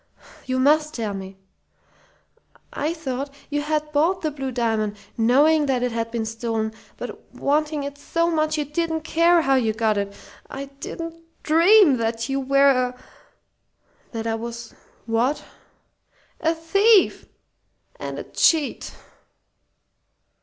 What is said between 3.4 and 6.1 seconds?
you had bought the blue diamond, knowing it had